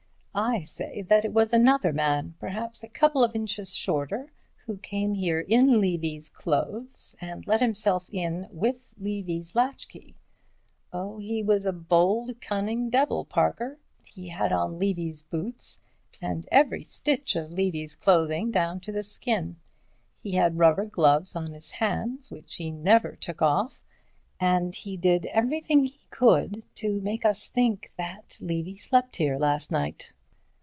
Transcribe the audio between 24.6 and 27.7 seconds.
he did everything he could to make us